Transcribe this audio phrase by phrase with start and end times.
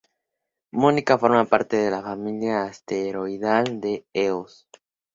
[0.71, 4.67] Monica forma parte de la familia asteroidal de Eos.